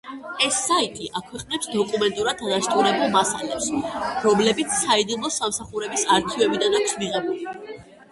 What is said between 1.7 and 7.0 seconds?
დოკუმენტურად დადასტურებულ მასალებს, რომლებიც საიდუმლო სამსახურების არქივებიდან აქვს